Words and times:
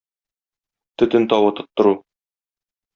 Төтен 1.03 1.29
тавы 1.35 1.55
тоттыру. 1.63 1.97